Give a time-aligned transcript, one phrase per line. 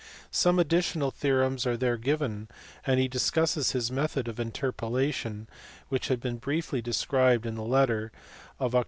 [0.31, 2.47] Some additional theorems are there given,
[2.87, 5.47] and he discusses his method of interpolation,
[5.89, 8.11] which had been briefly described in the letter
[8.59, 8.79] of Oct.